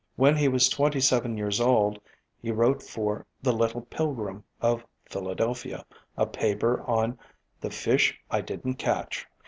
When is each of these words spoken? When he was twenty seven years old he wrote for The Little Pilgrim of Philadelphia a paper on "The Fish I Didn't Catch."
When 0.15 0.35
he 0.35 0.47
was 0.47 0.67
twenty 0.67 0.99
seven 0.99 1.37
years 1.37 1.61
old 1.61 1.99
he 2.41 2.51
wrote 2.51 2.81
for 2.81 3.23
The 3.43 3.53
Little 3.53 3.81
Pilgrim 3.81 4.43
of 4.59 4.83
Philadelphia 5.05 5.85
a 6.17 6.25
paper 6.25 6.81
on 6.87 7.19
"The 7.59 7.69
Fish 7.69 8.19
I 8.31 8.41
Didn't 8.41 8.77
Catch." 8.79 9.27